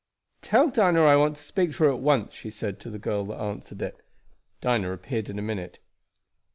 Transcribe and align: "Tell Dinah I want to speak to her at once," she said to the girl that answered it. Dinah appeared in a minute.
"Tell 0.41 0.71
Dinah 0.71 1.03
I 1.03 1.15
want 1.15 1.35
to 1.35 1.43
speak 1.43 1.73
to 1.73 1.83
her 1.83 1.91
at 1.91 1.99
once," 1.99 2.33
she 2.33 2.49
said 2.49 2.79
to 2.79 2.89
the 2.89 2.97
girl 2.97 3.23
that 3.25 3.37
answered 3.39 3.83
it. 3.83 3.97
Dinah 4.59 4.93
appeared 4.93 5.29
in 5.29 5.37
a 5.37 5.43
minute. 5.43 5.77